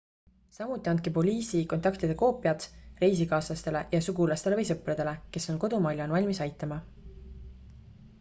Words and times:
samuti 0.57 0.89
andke 0.91 1.11
poliisi/kontaktide 1.17 2.15
koopiad 2.21 2.65
reisikaaslastele 3.03 3.83
ja 3.91 3.99
sugulastele 4.07 4.57
või 4.61 4.65
sõpradele 4.71 5.13
kes 5.37 5.47
on 5.55 5.61
kodumaal 5.65 6.01
ja 6.03 6.09
on 6.09 6.15
valmis 6.17 6.41
aitama 6.47 6.79